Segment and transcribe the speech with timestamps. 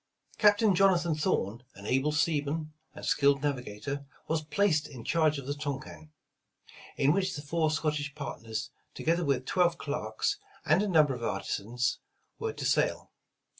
[0.39, 5.53] Captain Jonathan Thorn, an able seaman and skilled navigator, was placed in charge of the
[5.53, 6.09] Tonquin,
[6.97, 11.99] in which the four Scottish partners, together with twelve clerks, and a number of artisans,
[12.39, 13.11] were to sail.